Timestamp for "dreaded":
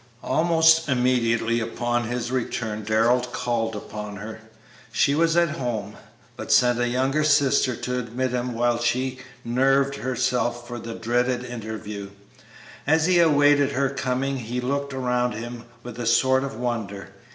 10.95-11.45